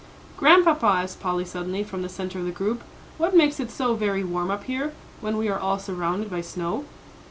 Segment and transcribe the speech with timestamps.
[0.35, 2.81] "Grandpapa," asked Polly, suddenly, from the centre of the group,
[3.19, 6.85] "what makes it so very warm up here, when we are all surrounded by snow?"